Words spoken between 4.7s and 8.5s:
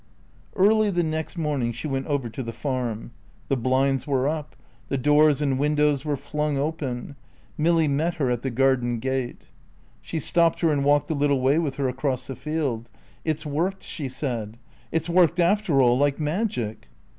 the doors and windows were flung open. Milly met her at the